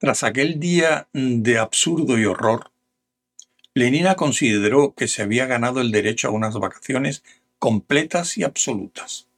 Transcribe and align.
Tras 0.00 0.22
aquel 0.24 0.58
día 0.58 1.08
de 1.12 1.58
absurdo 1.58 2.18
y 2.18 2.24
horror, 2.24 2.70
Lenina 3.74 4.14
consideró 4.14 4.94
que 4.94 5.08
se 5.08 5.20
había 5.20 5.44
ganado 5.44 5.82
el 5.82 5.90
derecho 5.90 6.28
a 6.28 6.30
unas 6.30 6.54
vacaciones 6.54 7.22
completas 7.58 8.38
y 8.38 8.42
absolutas. 8.42 9.28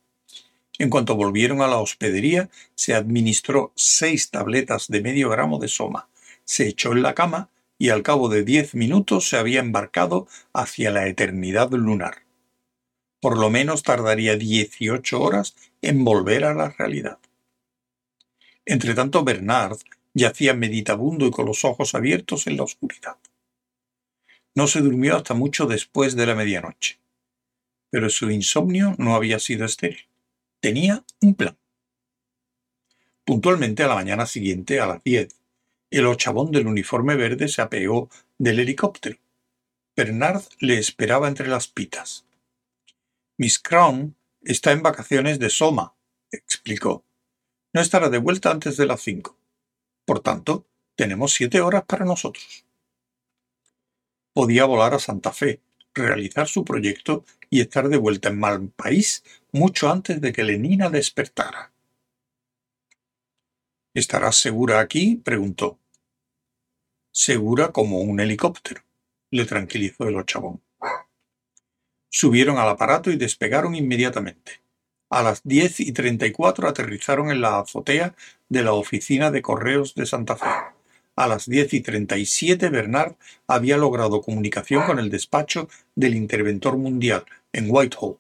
En 0.79 0.89
cuanto 0.89 1.17
volvieron 1.17 1.63
a 1.63 1.67
la 1.67 1.79
hospedería, 1.79 2.49
se 2.77 2.95
administró 2.95 3.73
seis 3.75 4.31
tabletas 4.31 4.87
de 4.87 5.01
medio 5.01 5.31
gramo 5.31 5.59
de 5.59 5.67
soma, 5.67 6.09
se 6.45 6.69
echó 6.69 6.93
en 6.93 7.03
la 7.03 7.15
cama 7.15 7.51
y 7.77 7.89
al 7.89 8.05
cabo 8.05 8.29
de 8.29 8.45
diez 8.45 8.77
minutos 8.77 9.29
se 9.29 9.39
había 9.39 9.59
embarcado 9.59 10.29
hacia 10.53 10.93
la 10.93 11.09
eternidad 11.09 11.73
lunar. 11.73 12.19
Por 13.21 13.37
lo 13.37 13.51
menos 13.51 13.83
tardaría 13.83 14.37
dieciocho 14.37 15.23
horas 15.23 15.57
en 15.83 16.05
volver 16.05 16.45
a 16.45 16.55
la 16.55 16.69
realidad. 16.69 17.19
Entretanto, 18.65 19.25
Bernard 19.25 19.79
yacía 20.15 20.55
meditabundo 20.55 21.27
y 21.27 21.31
con 21.31 21.47
los 21.47 21.65
ojos 21.65 21.95
abiertos 21.95 22.47
en 22.47 22.57
la 22.57 22.65
oscuridad. 22.65 23.17
No 24.55 24.67
se 24.67 24.81
durmió 24.81 25.17
hasta 25.17 25.35
mucho 25.35 25.67
después 25.67 26.15
de 26.15 26.27
la 26.27 26.35
medianoche. 26.35 26.99
Pero 27.91 28.11
su 28.11 28.31
insomnio 28.31 28.95
no 28.99 29.15
había 29.15 29.39
sido 29.39 29.65
estéril. 29.65 30.07
Tenía 30.61 31.05
un 31.21 31.35
plan. 31.35 31.57
Puntualmente 33.25 33.83
a 33.83 33.89
la 33.89 33.95
mañana 33.95 34.27
siguiente, 34.27 34.81
a 34.81 34.87
las 34.87 35.03
diez, 35.03 35.37
el 35.91 36.07
ochavón 36.07 36.51
del 36.51 36.67
uniforme 36.67 37.17
verde 37.17 37.49
se 37.49 37.63
apeó 37.63 38.09
del 38.39 38.61
helicóptero. 38.61 39.19
Bernard 39.95 40.43
le 40.59 40.79
esperaba 40.79 41.29
entre 41.29 41.49
las 41.49 41.69
pitas. 41.69 42.25
Miss 43.37 43.59
Crown 43.59 44.17
está 44.43 44.73
en 44.73 44.83
vacaciones 44.83 45.39
de 45.39 45.51
Soma, 45.51 45.95
explicó. 46.31 47.05
No 47.75 47.81
estará 47.81 48.09
de 48.09 48.19
vuelta 48.19 48.51
antes 48.51 48.77
de 48.77 48.87
las 48.87 49.03
cinco. 49.03 49.37
Por 50.13 50.21
tanto, 50.21 50.67
tenemos 50.95 51.33
siete 51.33 51.63
horas 51.63 51.85
para 51.87 52.05
nosotros. 52.05 52.67
Podía 54.35 54.67
volar 54.67 54.93
a 54.93 54.99
Santa 54.99 55.33
Fe, 55.33 55.63
realizar 55.95 56.49
su 56.49 56.67
proyecto 56.67 57.25
y 57.49 57.63
estar 57.63 57.89
de 57.89 57.97
vuelta 57.97 58.29
en 58.29 58.39
Malpaís 58.39 59.25
mucho 59.53 59.91
antes 59.91 60.21
de 60.21 60.35
que 60.35 60.45
Lenina 60.45 60.91
despertara. 60.91 61.73
¿Estarás 63.95 64.37
segura 64.37 64.81
aquí? 64.81 65.17
preguntó. 65.17 65.79
Segura 67.11 67.73
como 67.73 68.01
un 68.01 68.21
helicóptero, 68.21 68.83
le 69.31 69.47
tranquilizó 69.47 70.05
el 70.05 70.17
ochavón. 70.17 70.63
Subieron 72.11 72.59
al 72.59 72.69
aparato 72.69 73.11
y 73.11 73.17
despegaron 73.17 73.75
inmediatamente. 73.75 74.61
A 75.13 75.23
las 75.23 75.43
diez 75.45 75.79
y 75.79 75.93
treinta 75.93 76.27
y 76.27 76.33
cuatro 76.33 76.67
aterrizaron 76.67 77.31
en 77.31 77.43
la 77.43 77.59
azotea 77.59 78.15
de 78.49 78.63
la 78.63 78.73
oficina 78.73 79.31
de 79.31 79.43
correos 79.43 79.95
de 79.95 80.07
Santa 80.07 80.37
Fe. 80.37 80.47
A 81.17 81.29
las 81.29 81.45
diez 81.45 81.75
y 81.75 81.83
treinta 81.83 82.17
y 82.17 82.25
siete 82.25 82.71
Bernard 82.71 83.17
había 83.47 83.77
logrado 83.77 84.23
comunicación 84.23 84.87
con 84.87 84.99
el 84.99 85.11
despacho 85.11 85.69
del 85.95 86.15
interventor 86.15 86.79
mundial 86.79 87.27
en 87.53 87.67
Whitehall. 87.69 88.17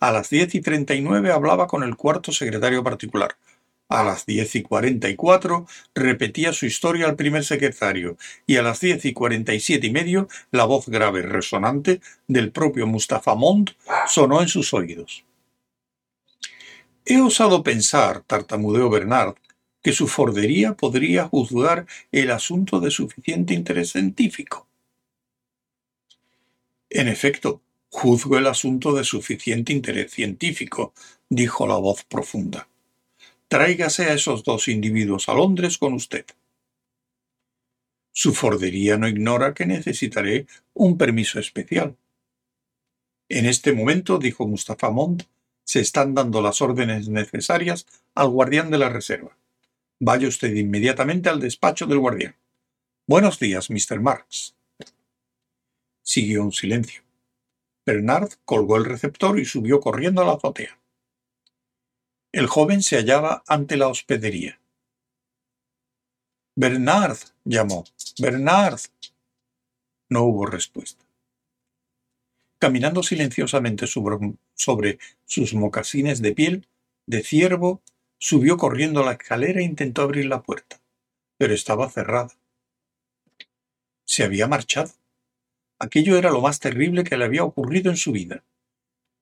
A 0.00 0.12
las 0.12 0.28
diez 0.28 0.54
y 0.54 0.60
treinta 0.60 0.94
y 0.94 1.00
nueve 1.00 1.32
hablaba 1.32 1.66
con 1.66 1.82
el 1.82 1.96
cuarto 1.96 2.30
secretario 2.30 2.84
particular. 2.84 3.36
A 3.88 4.04
las 4.04 4.26
diez 4.26 4.54
y 4.54 4.60
cuarenta 4.60 5.08
y 5.08 5.16
cuatro 5.16 5.66
repetía 5.94 6.52
su 6.52 6.66
historia 6.66 7.06
al 7.06 7.16
primer 7.16 7.42
secretario 7.42 8.18
y 8.46 8.56
a 8.56 8.62
las 8.62 8.80
diez 8.80 9.02
y 9.06 9.14
cuarenta 9.14 9.54
y 9.54 9.60
siete 9.60 9.86
y 9.86 9.92
medio 9.92 10.28
la 10.50 10.66
voz 10.66 10.90
grave 10.90 11.22
resonante 11.22 12.02
del 12.26 12.52
propio 12.52 12.86
Mustafa 12.86 13.34
Mond 13.34 13.70
sonó 14.06 14.42
en 14.42 14.48
sus 14.48 14.74
oídos. 14.74 15.24
He 17.10 17.22
osado 17.22 17.62
pensar, 17.62 18.20
tartamudeó 18.24 18.90
Bernard, 18.90 19.36
que 19.82 19.92
su 19.92 20.08
fordería 20.08 20.74
podría 20.74 21.26
juzgar 21.26 21.86
el 22.12 22.30
asunto 22.30 22.80
de 22.80 22.90
suficiente 22.90 23.54
interés 23.54 23.92
científico. 23.92 24.68
En 26.90 27.08
efecto, 27.08 27.62
juzgo 27.88 28.36
el 28.36 28.46
asunto 28.46 28.92
de 28.92 29.04
suficiente 29.04 29.72
interés 29.72 30.12
científico, 30.12 30.92
dijo 31.30 31.66
la 31.66 31.76
voz 31.76 32.04
profunda. 32.04 32.68
Tráigase 33.48 34.04
a 34.04 34.12
esos 34.12 34.44
dos 34.44 34.68
individuos 34.68 35.30
a 35.30 35.34
Londres 35.34 35.78
con 35.78 35.94
usted. 35.94 36.26
Su 38.12 38.34
fordería 38.34 38.98
no 38.98 39.08
ignora 39.08 39.54
que 39.54 39.64
necesitaré 39.64 40.46
un 40.74 40.98
permiso 40.98 41.40
especial. 41.40 41.96
En 43.30 43.46
este 43.46 43.72
momento, 43.72 44.18
dijo 44.18 44.46
Mustafa 44.46 44.90
Mond, 44.90 45.26
se 45.68 45.80
están 45.80 46.14
dando 46.14 46.40
las 46.40 46.62
órdenes 46.62 47.10
necesarias 47.10 47.86
al 48.14 48.30
guardián 48.30 48.70
de 48.70 48.78
la 48.78 48.88
reserva. 48.88 49.36
Vaya 50.00 50.26
usted 50.26 50.54
inmediatamente 50.54 51.28
al 51.28 51.40
despacho 51.40 51.84
del 51.84 51.98
guardián. 51.98 52.34
Buenos 53.06 53.38
días, 53.38 53.68
Mr. 53.68 54.00
Marx. 54.00 54.56
Siguió 56.02 56.42
un 56.42 56.52
silencio. 56.52 57.02
Bernard 57.84 58.30
colgó 58.46 58.78
el 58.78 58.86
receptor 58.86 59.38
y 59.38 59.44
subió 59.44 59.78
corriendo 59.78 60.22
a 60.22 60.24
la 60.24 60.32
azotea. 60.32 60.80
El 62.32 62.46
joven 62.46 62.82
se 62.82 62.96
hallaba 62.96 63.42
ante 63.46 63.76
la 63.76 63.88
hospedería. 63.88 64.58
Bernard, 66.56 67.18
llamó. 67.44 67.84
Bernard. 68.18 68.80
No 70.08 70.22
hubo 70.22 70.46
respuesta. 70.46 71.04
Caminando 72.58 73.02
silenciosamente 73.02 73.86
sobre, 73.86 74.16
sus 75.24 75.54
mocasines 75.54 76.20
de 76.20 76.32
piel, 76.32 76.68
de 77.06 77.22
ciervo, 77.22 77.82
subió 78.18 78.56
corriendo 78.56 79.04
la 79.04 79.12
escalera 79.12 79.60
e 79.60 79.64
intentó 79.64 80.02
abrir 80.02 80.26
la 80.26 80.42
puerta, 80.42 80.80
pero 81.38 81.54
estaba 81.54 81.88
cerrada. 81.88 82.36
Se 84.04 84.24
había 84.24 84.46
marchado. 84.46 84.92
Aquello 85.78 86.18
era 86.18 86.30
lo 86.30 86.40
más 86.40 86.58
terrible 86.58 87.04
que 87.04 87.16
le 87.16 87.24
había 87.24 87.44
ocurrido 87.44 87.90
en 87.90 87.96
su 87.96 88.10
vida. 88.10 88.44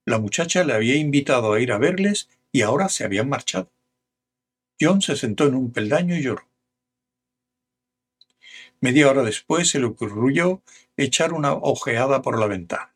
La 0.07 0.19
muchacha 0.19 0.65
le 0.65 0.73
había 0.73 0.97
invitado 0.97 1.53
a 1.53 1.61
ir 1.61 1.73
a 1.73 1.79
verles 1.79 2.29
y 2.51 2.63
ahora 2.63 2.89
se 2.89 3.05
habían 3.05 3.29
marchado. 3.29 3.71
John 4.81 5.03
se 5.03 5.17
sentó 5.17 5.47
en 5.47 5.55
un 5.55 5.73
peldaño 5.73 6.17
y 6.17 6.23
lloró. 6.23 6.49
Media 8.81 9.11
hora 9.11 9.23
después 9.23 9.69
se 9.69 9.79
le 9.79 9.87
ocurrió 9.87 10.63
echar 10.97 11.33
una 11.33 11.53
ojeada 11.55 12.23
por 12.23 12.39
la 12.39 12.47
ventana. 12.47 12.96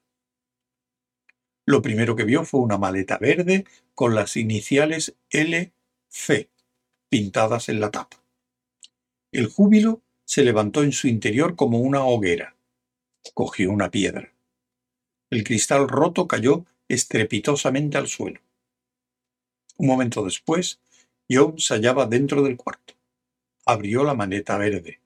Lo 1.70 1.82
primero 1.82 2.16
que 2.16 2.24
vio 2.24 2.44
fue 2.44 2.58
una 2.58 2.78
maleta 2.78 3.16
verde 3.16 3.64
con 3.94 4.16
las 4.16 4.36
iniciales 4.36 5.14
LC 5.30 6.50
pintadas 7.08 7.68
en 7.68 7.78
la 7.78 7.92
tapa. 7.92 8.20
El 9.30 9.46
júbilo 9.46 10.02
se 10.24 10.42
levantó 10.42 10.82
en 10.82 10.90
su 10.90 11.06
interior 11.06 11.54
como 11.54 11.78
una 11.78 12.04
hoguera. 12.04 12.56
Cogió 13.34 13.70
una 13.70 13.88
piedra. 13.88 14.32
El 15.30 15.44
cristal 15.44 15.88
roto 15.88 16.26
cayó 16.26 16.66
estrepitosamente 16.88 17.98
al 17.98 18.08
suelo. 18.08 18.40
Un 19.76 19.86
momento 19.86 20.24
después, 20.24 20.80
John 21.30 21.56
se 21.60 21.74
hallaba 21.74 22.06
dentro 22.06 22.42
del 22.42 22.56
cuarto. 22.56 22.94
Abrió 23.64 24.02
la 24.02 24.14
maleta 24.14 24.58
verde. 24.58 24.98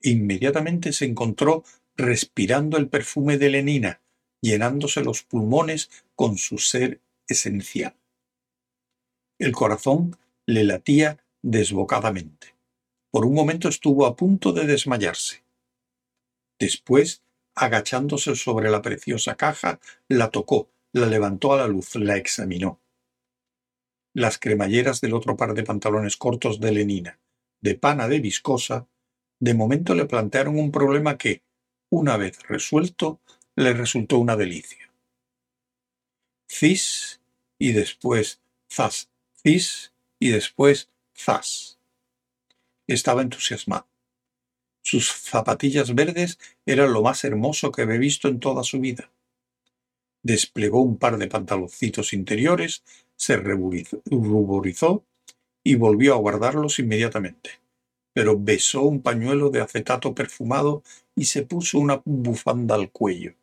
Inmediatamente 0.00 0.94
se 0.94 1.04
encontró 1.04 1.62
respirando 1.94 2.78
el 2.78 2.88
perfume 2.88 3.36
de 3.36 3.50
Lenina, 3.50 4.00
llenándose 4.40 5.02
los 5.02 5.22
pulmones 5.22 5.90
con 6.14 6.38
su 6.38 6.58
ser 6.58 7.00
esencial. 7.28 7.94
El 9.38 9.52
corazón 9.52 10.16
le 10.46 10.64
latía 10.64 11.18
desbocadamente. 11.42 12.54
Por 13.10 13.24
un 13.24 13.34
momento 13.34 13.68
estuvo 13.68 14.06
a 14.06 14.16
punto 14.16 14.52
de 14.52 14.66
desmayarse. 14.66 15.42
Después, 16.58 17.22
agachándose 17.54 18.36
sobre 18.36 18.70
la 18.70 18.82
preciosa 18.82 19.36
caja, 19.36 19.80
la 20.08 20.30
tocó, 20.30 20.68
la 20.92 21.06
levantó 21.06 21.52
a 21.52 21.58
la 21.58 21.66
luz, 21.66 21.96
la 21.96 22.16
examinó. 22.16 22.80
Las 24.14 24.38
cremalleras 24.38 25.00
del 25.00 25.14
otro 25.14 25.36
par 25.36 25.54
de 25.54 25.62
pantalones 25.62 26.16
cortos 26.16 26.60
de 26.60 26.72
Lenina, 26.72 27.18
de 27.60 27.74
pana 27.76 28.08
de 28.08 28.20
viscosa, 28.20 28.88
de 29.40 29.54
momento 29.54 29.94
le 29.94 30.04
plantearon 30.04 30.58
un 30.58 30.70
problema 30.70 31.16
que, 31.16 31.42
una 31.90 32.16
vez 32.16 32.38
resuelto, 32.42 33.20
le 33.56 33.72
resultó 33.72 34.18
una 34.18 34.36
delicia. 34.36 34.90
Cis 36.48 37.20
y 37.58 37.72
después 37.72 38.40
zas, 38.68 39.10
cis 39.42 39.92
y 40.18 40.30
después 40.30 40.88
zas. 41.16 41.78
Estaba 42.86 43.22
entusiasmado. 43.22 43.86
Sus 44.82 45.12
zapatillas 45.12 45.94
verdes 45.94 46.38
eran 46.66 46.92
lo 46.92 47.02
más 47.02 47.22
hermoso 47.24 47.70
que 47.70 47.82
había 47.82 47.98
visto 47.98 48.28
en 48.28 48.40
toda 48.40 48.64
su 48.64 48.80
vida. 48.80 49.10
Desplegó 50.22 50.80
un 50.80 50.98
par 50.98 51.18
de 51.18 51.28
pantaloncitos 51.28 52.12
interiores, 52.12 52.82
se 53.16 53.36
ruborizó 53.36 55.04
y 55.62 55.74
volvió 55.76 56.14
a 56.14 56.18
guardarlos 56.18 56.78
inmediatamente. 56.78 57.60
Pero 58.12 58.38
besó 58.38 58.82
un 58.82 59.02
pañuelo 59.02 59.50
de 59.50 59.60
acetato 59.60 60.14
perfumado 60.14 60.82
y 61.14 61.26
se 61.26 61.42
puso 61.42 61.78
una 61.78 62.02
bufanda 62.04 62.74
al 62.74 62.90
cuello. 62.90 63.34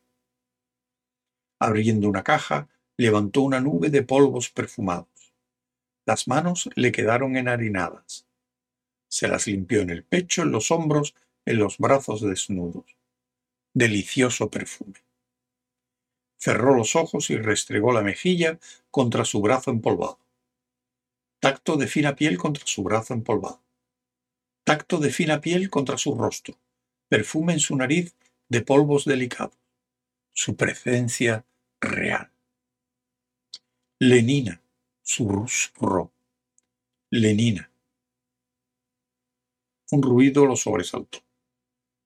Abriendo 1.60 2.08
una 2.08 2.24
caja, 2.24 2.68
levantó 2.98 3.42
una 3.42 3.60
nube 3.60 3.90
de 3.90 4.04
polvos 4.04 4.50
perfumados. 4.50 5.34
Las 6.06 6.28
manos 6.28 6.70
le 6.76 6.92
quedaron 6.92 7.36
enharinadas. 7.36 8.28
Se 9.10 9.28
las 9.28 9.48
limpió 9.48 9.82
en 9.82 9.90
el 9.90 10.04
pecho, 10.04 10.44
en 10.44 10.52
los 10.52 10.72
hombros, 10.72 11.16
en 11.46 11.58
los 11.58 11.78
brazos 11.78 12.22
desnudos. 12.22 12.98
Delicioso 13.74 14.50
perfume. 14.50 15.04
Cerró 16.38 16.76
los 16.76 16.96
ojos 16.96 17.30
y 17.30 17.38
restregó 17.38 17.92
la 17.92 18.02
mejilla 18.02 18.60
contra 18.92 19.26
su 19.26 19.42
brazo 19.42 19.72
empolvado. 19.72 20.20
Tacto 21.40 21.78
de 21.78 21.88
fina 21.88 22.16
piel 22.16 22.38
contra 22.38 22.66
su 22.66 22.84
brazo 22.84 23.14
empolvado. 23.14 23.62
Tacto 24.64 24.98
de 24.98 25.10
fina 25.10 25.42
piel 25.42 25.70
contra 25.70 25.98
su 25.98 26.16
rostro. 26.16 26.58
Perfume 27.10 27.54
en 27.54 27.60
su 27.60 27.76
nariz 27.76 28.16
de 28.50 28.62
polvos 28.62 29.06
delicados. 29.06 29.58
Su 30.40 30.56
presencia 30.56 31.48
real. 31.82 32.32
Lenina, 33.98 34.62
susurró. 35.02 36.12
Lenina. 37.10 37.72
Un 39.90 40.04
ruido 40.04 40.46
lo 40.46 40.56
sobresaltó. 40.56 41.24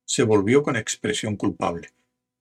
Se 0.05 0.23
volvió 0.23 0.63
con 0.63 0.77
expresión 0.77 1.35
culpable. 1.35 1.89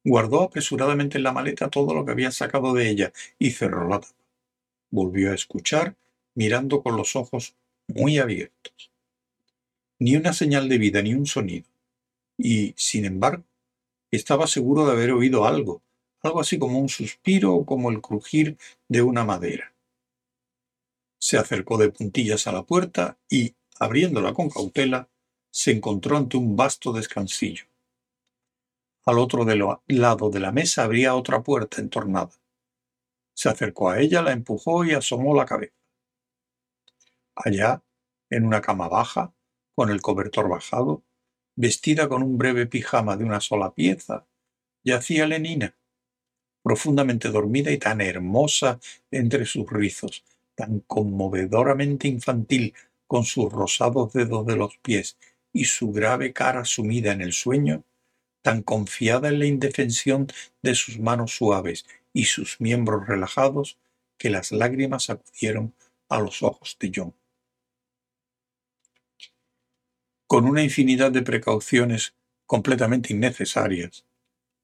Guardó 0.04 0.42
apresuradamente 0.42 1.18
en 1.18 1.24
la 1.24 1.32
maleta 1.32 1.70
todo 1.70 1.92
lo 1.92 2.04
que 2.04 2.12
había 2.12 2.30
sacado 2.30 2.72
de 2.72 2.88
ella 2.88 3.12
y 3.36 3.50
cerró 3.50 3.88
la 3.88 3.98
tapa. 3.98 4.14
Volvió 4.90 5.32
a 5.32 5.34
escuchar, 5.34 5.96
mirando 6.36 6.84
con 6.84 6.96
los 6.96 7.16
ojos 7.16 7.56
muy 7.88 8.18
abiertos. 8.18 8.92
Ni 9.98 10.14
una 10.14 10.34
señal 10.34 10.68
de 10.68 10.78
vida, 10.78 11.02
ni 11.02 11.14
un 11.14 11.26
sonido. 11.26 11.66
Y, 12.38 12.74
sin 12.76 13.06
embargo, 13.06 13.42
estaba 14.16 14.46
seguro 14.46 14.86
de 14.86 14.92
haber 14.92 15.12
oído 15.12 15.44
algo, 15.44 15.82
algo 16.22 16.40
así 16.40 16.58
como 16.58 16.78
un 16.78 16.88
suspiro 16.88 17.54
o 17.54 17.64
como 17.64 17.90
el 17.90 18.00
crujir 18.00 18.58
de 18.88 19.02
una 19.02 19.24
madera. 19.24 19.74
Se 21.18 21.38
acercó 21.38 21.76
de 21.78 21.90
puntillas 21.90 22.46
a 22.46 22.52
la 22.52 22.62
puerta 22.62 23.18
y, 23.28 23.54
abriéndola 23.78 24.32
con 24.32 24.48
cautela, 24.50 25.08
se 25.50 25.72
encontró 25.72 26.16
ante 26.16 26.36
un 26.36 26.56
vasto 26.56 26.92
descansillo. 26.92 27.64
Al 29.04 29.18
otro 29.18 29.44
lado 29.44 30.30
de 30.30 30.40
la 30.40 30.52
mesa 30.52 30.84
habría 30.84 31.14
otra 31.14 31.42
puerta 31.42 31.80
entornada. 31.80 32.32
Se 33.34 33.48
acercó 33.48 33.90
a 33.90 34.00
ella, 34.00 34.22
la 34.22 34.32
empujó 34.32 34.84
y 34.84 34.92
asomó 34.92 35.34
la 35.34 35.46
cabeza. 35.46 35.74
Allá, 37.34 37.82
en 38.28 38.44
una 38.44 38.60
cama 38.60 38.88
baja, 38.88 39.32
con 39.74 39.90
el 39.90 40.02
cobertor 40.02 40.48
bajado, 40.48 41.02
vestida 41.56 42.08
con 42.08 42.22
un 42.22 42.38
breve 42.38 42.66
pijama 42.66 43.16
de 43.16 43.24
una 43.24 43.40
sola 43.40 43.74
pieza, 43.74 44.26
yacía 44.84 45.26
Lenina, 45.26 45.74
profundamente 46.62 47.28
dormida 47.28 47.70
y 47.70 47.78
tan 47.78 48.00
hermosa 48.00 48.80
entre 49.10 49.46
sus 49.46 49.70
rizos, 49.70 50.24
tan 50.54 50.80
conmovedoramente 50.80 52.08
infantil 52.08 52.74
con 53.06 53.24
sus 53.24 53.52
rosados 53.52 54.12
dedos 54.12 54.46
de 54.46 54.56
los 54.56 54.76
pies 54.78 55.16
y 55.52 55.64
su 55.64 55.90
grave 55.92 56.32
cara 56.32 56.64
sumida 56.64 57.12
en 57.12 57.22
el 57.22 57.32
sueño, 57.32 57.84
tan 58.42 58.62
confiada 58.62 59.28
en 59.28 59.38
la 59.38 59.46
indefensión 59.46 60.28
de 60.62 60.74
sus 60.74 60.98
manos 60.98 61.36
suaves 61.36 61.86
y 62.12 62.24
sus 62.24 62.60
miembros 62.60 63.06
relajados, 63.06 63.78
que 64.18 64.30
las 64.30 64.52
lágrimas 64.52 65.10
acudieron 65.10 65.74
a 66.08 66.20
los 66.20 66.42
ojos 66.42 66.76
de 66.78 66.92
John. 66.94 67.14
Con 70.32 70.44
una 70.44 70.62
infinidad 70.62 71.10
de 71.10 71.22
precauciones 71.22 72.14
completamente 72.46 73.12
innecesarias, 73.12 74.06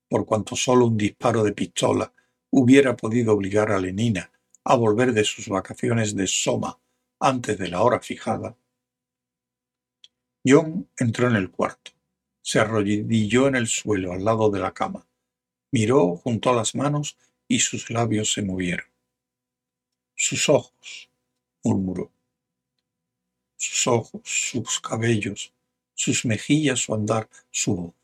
por 0.09 0.25
cuanto 0.25 0.55
solo 0.55 0.87
un 0.87 0.97
disparo 0.97 1.43
de 1.43 1.55
pistola 1.55 2.13
hubiera 2.51 2.97
podido 2.97 3.33
obligar 3.35 3.73
a 3.73 3.81
Lenina 3.81 4.31
a 4.63 4.77
volver 4.77 5.13
de 5.13 5.25
sus 5.25 5.49
vacaciones 5.49 6.15
de 6.15 6.29
Soma 6.29 6.79
antes 7.19 7.59
de 7.59 7.67
la 7.67 7.83
hora 7.83 7.99
fijada, 7.99 8.57
John 10.47 10.89
entró 10.97 11.27
en 11.27 11.35
el 11.35 11.51
cuarto, 11.51 11.91
se 12.41 12.61
arrodilló 12.61 13.49
en 13.49 13.57
el 13.57 13.67
suelo 13.67 14.13
al 14.13 14.25
lado 14.25 14.51
de 14.51 14.61
la 14.61 14.73
cama, 14.73 15.05
miró, 15.73 16.15
juntó 16.15 16.55
las 16.55 16.77
manos 16.77 17.19
y 17.49 17.59
sus 17.59 17.91
labios 17.91 18.33
se 18.33 18.43
movieron. 18.43 18.87
Sus 20.15 20.49
ojos, 20.49 21.11
murmuró. 21.65 22.13
Sus 23.57 23.89
ojos, 23.89 24.21
sus 24.25 24.79
cabellos, 24.79 25.56
sus 25.97 26.25
mejillas, 26.25 26.79
su 26.79 26.95
andar, 26.95 27.29
su 27.51 27.75
voz. 27.75 27.95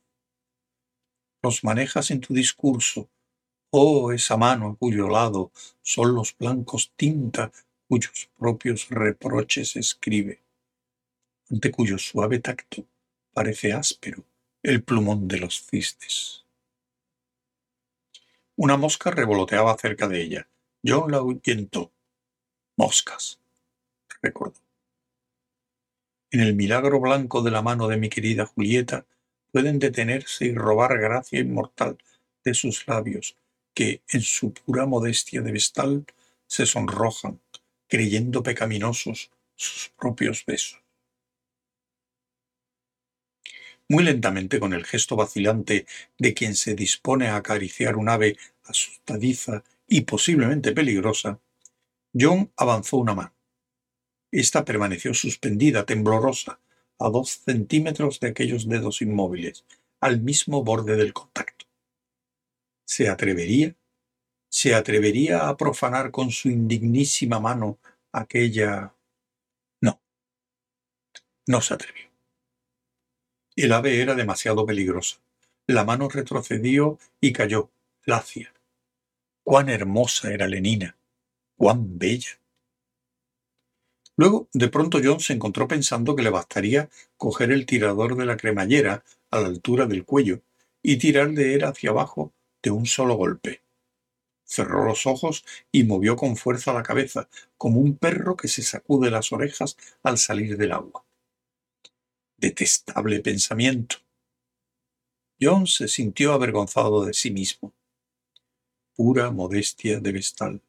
Los 1.42 1.62
manejas 1.62 2.10
en 2.10 2.20
tu 2.20 2.34
discurso, 2.34 3.08
oh 3.70 4.12
esa 4.12 4.36
mano 4.36 4.70
a 4.70 4.76
cuyo 4.76 5.08
lado 5.08 5.52
son 5.82 6.14
los 6.14 6.36
blancos 6.36 6.92
tinta 6.96 7.52
cuyos 7.88 8.28
propios 8.36 8.88
reproches 8.88 9.76
escribe 9.76 10.42
ante 11.50 11.70
cuyo 11.70 11.98
suave 11.98 12.38
tacto 12.38 12.86
parece 13.34 13.72
áspero 13.72 14.24
el 14.62 14.82
plumón 14.82 15.28
de 15.28 15.38
los 15.38 15.66
cisnes. 15.66 16.46
Una 18.56 18.76
mosca 18.76 19.10
revoloteaba 19.10 19.76
cerca 19.76 20.08
de 20.08 20.22
ella. 20.22 20.48
John 20.84 21.10
la 21.10 21.18
ahuyentó. 21.18 21.90
Moscas, 22.76 23.38
recordó. 24.22 24.60
En 26.32 26.40
el 26.40 26.54
milagro 26.54 26.98
blanco 26.98 27.42
de 27.42 27.50
la 27.50 27.62
mano 27.62 27.86
de 27.88 27.98
mi 27.98 28.08
querida 28.08 28.46
Julieta 28.46 29.06
pueden 29.52 29.78
detenerse 29.78 30.46
y 30.46 30.54
robar 30.54 30.98
gracia 30.98 31.38
inmortal 31.38 31.98
de 32.42 32.54
sus 32.54 32.88
labios, 32.88 33.36
que, 33.74 34.02
en 34.08 34.22
su 34.22 34.52
pura 34.52 34.86
modestia 34.86 35.42
de 35.42 35.52
vestal, 35.52 36.06
se 36.46 36.66
sonrojan, 36.66 37.38
creyendo 37.86 38.42
pecaminosos 38.42 39.30
sus 39.54 39.92
propios 39.96 40.44
besos. 40.46 40.82
muy 43.92 44.04
lentamente 44.04 44.58
con 44.58 44.72
el 44.72 44.86
gesto 44.86 45.16
vacilante 45.16 45.84
de 46.16 46.32
quien 46.32 46.54
se 46.54 46.74
dispone 46.74 47.28
a 47.28 47.36
acariciar 47.36 47.96
un 47.96 48.08
ave 48.08 48.38
asustadiza 48.64 49.64
y 49.86 50.00
posiblemente 50.02 50.72
peligrosa, 50.72 51.38
John 52.18 52.50
avanzó 52.56 52.96
una 52.96 53.14
mano. 53.14 53.41
Esta 54.32 54.64
permaneció 54.64 55.12
suspendida, 55.12 55.84
temblorosa, 55.84 56.58
a 56.98 57.10
dos 57.10 57.42
centímetros 57.44 58.18
de 58.18 58.28
aquellos 58.28 58.66
dedos 58.66 59.02
inmóviles, 59.02 59.66
al 60.00 60.20
mismo 60.20 60.64
borde 60.64 60.96
del 60.96 61.12
contacto. 61.12 61.66
¿Se 62.86 63.08
atrevería? 63.08 63.76
¿Se 64.48 64.74
atrevería 64.74 65.48
a 65.48 65.56
profanar 65.56 66.10
con 66.10 66.30
su 66.30 66.48
indignísima 66.48 67.40
mano 67.40 67.78
aquella... 68.10 68.94
No. 69.80 70.00
No 71.46 71.60
se 71.60 71.74
atrevió. 71.74 72.10
El 73.54 73.72
ave 73.72 74.00
era 74.00 74.14
demasiado 74.14 74.64
peligrosa. 74.64 75.18
La 75.66 75.84
mano 75.84 76.08
retrocedió 76.08 76.98
y 77.20 77.32
cayó, 77.32 77.70
lacia. 78.04 78.52
Cuán 79.44 79.68
hermosa 79.68 80.32
era 80.32 80.48
Lenina, 80.48 80.96
cuán 81.56 81.98
bella. 81.98 82.41
Luego, 84.16 84.48
de 84.52 84.68
pronto 84.68 85.00
John 85.02 85.20
se 85.20 85.32
encontró 85.32 85.66
pensando 85.68 86.14
que 86.14 86.22
le 86.22 86.30
bastaría 86.30 86.90
coger 87.16 87.50
el 87.50 87.66
tirador 87.66 88.16
de 88.16 88.26
la 88.26 88.36
cremallera 88.36 89.04
a 89.30 89.40
la 89.40 89.48
altura 89.48 89.86
del 89.86 90.04
cuello 90.04 90.40
y 90.82 90.98
tirar 90.98 91.32
de 91.32 91.54
él 91.54 91.64
hacia 91.64 91.90
abajo 91.90 92.32
de 92.62 92.70
un 92.70 92.86
solo 92.86 93.14
golpe. 93.14 93.62
Cerró 94.44 94.84
los 94.84 95.06
ojos 95.06 95.44
y 95.70 95.84
movió 95.84 96.16
con 96.16 96.36
fuerza 96.36 96.72
la 96.72 96.82
cabeza, 96.82 97.28
como 97.56 97.80
un 97.80 97.96
perro 97.96 98.36
que 98.36 98.48
se 98.48 98.62
sacude 98.62 99.10
las 99.10 99.32
orejas 99.32 99.76
al 100.02 100.18
salir 100.18 100.56
del 100.58 100.72
agua 100.72 101.04
detestable 102.42 103.20
pensamiento. 103.20 103.98
John 105.40 105.68
se 105.68 105.86
sintió 105.86 106.32
avergonzado 106.32 107.04
de 107.04 107.14
sí 107.14 107.30
mismo. 107.30 107.72
Pura 108.96 109.30
modestia 109.30 110.00
de 110.00 110.12
vestal. 110.12 110.60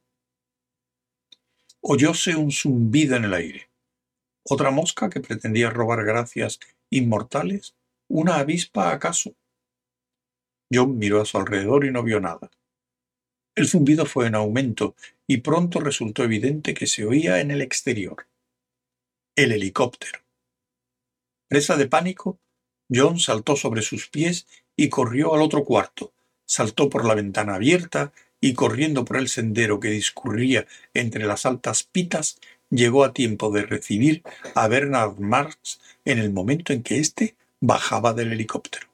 Oyóse 1.86 2.38
un 2.38 2.50
zumbido 2.50 3.18
en 3.18 3.26
el 3.26 3.34
aire. 3.34 3.70
¿Otra 4.46 4.72
mosca 4.72 5.10
que 5.10 5.20
pretendía 5.20 5.70
robar 5.70 6.06
gracias 6.06 6.62
inmortales? 6.90 7.76
¿Una 8.08 8.38
avispa 8.38 8.94
acaso? 8.94 9.36
John 10.72 10.98
miró 10.98 11.20
a 11.20 11.26
su 11.26 11.38
alrededor 11.38 11.84
y 11.84 11.92
no 11.92 12.02
vio 12.02 12.22
nada. 12.22 12.50
El 13.54 13.68
zumbido 13.68 14.06
fue 14.06 14.28
en 14.28 14.36
aumento 14.36 14.96
y 15.28 15.40
pronto 15.40 15.82
resultó 15.82 16.24
evidente 16.24 16.74
que 16.74 16.88
se 16.88 17.06
oía 17.06 17.42
en 17.42 17.52
el 17.52 17.62
exterior. 17.62 18.28
El 19.36 19.52
helicóptero. 19.52 20.20
Presa 21.50 21.76
de 21.76 21.88
pánico, 21.88 22.40
John 22.90 23.20
saltó 23.20 23.58
sobre 23.58 23.82
sus 23.82 24.08
pies 24.08 24.48
y 24.78 24.88
corrió 24.88 25.36
al 25.36 25.42
otro 25.42 25.66
cuarto, 25.66 26.14
saltó 26.46 26.90
por 26.90 27.04
la 27.04 27.14
ventana 27.14 27.56
abierta 27.56 28.14
y 28.44 28.56
corriendo 28.56 29.06
por 29.06 29.16
el 29.16 29.30
sendero 29.30 29.80
que 29.80 29.88
discurría 29.88 30.66
entre 30.94 31.26
las 31.26 31.46
altas 31.46 31.84
pitas, 31.84 32.42
llegó 32.70 33.06
a 33.06 33.14
tiempo 33.14 33.50
de 33.52 33.62
recibir 33.62 34.22
a 34.54 34.68
Bernard 34.68 35.18
Marx 35.18 35.80
en 36.04 36.20
el 36.20 36.34
momento 36.34 36.74
en 36.74 36.84
que 36.84 37.00
éste 37.00 37.38
bajaba 37.62 38.12
del 38.14 38.34
helicóptero. 38.34 38.93